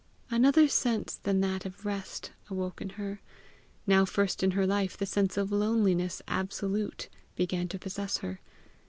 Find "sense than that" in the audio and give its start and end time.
0.67-1.63